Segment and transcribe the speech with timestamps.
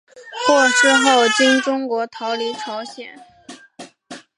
[0.47, 3.19] 获释后经中国逃离朝鲜。